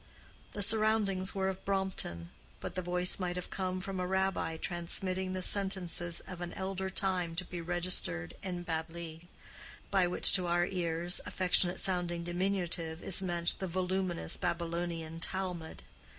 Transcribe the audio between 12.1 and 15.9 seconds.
diminutive is meant the voluminous Babylonian Talmud.